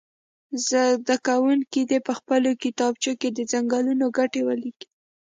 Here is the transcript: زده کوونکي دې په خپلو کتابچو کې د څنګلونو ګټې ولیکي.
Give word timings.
زده 0.69 1.15
کوونکي 1.27 1.81
دې 1.89 1.99
په 2.07 2.13
خپلو 2.19 2.49
کتابچو 2.63 3.11
کې 3.19 3.29
د 3.31 3.39
څنګلونو 3.51 4.05
ګټې 4.17 4.41
ولیکي. 4.47 4.87